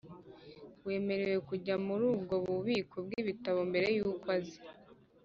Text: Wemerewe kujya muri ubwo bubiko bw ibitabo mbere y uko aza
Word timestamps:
Wemerewe 0.85 1.37
kujya 1.49 1.75
muri 1.85 2.03
ubwo 2.15 2.35
bubiko 2.45 2.95
bw 3.05 3.11
ibitabo 3.21 3.59
mbere 3.69 3.87
y 3.95 3.99
uko 4.11 4.25
aza 4.37 4.59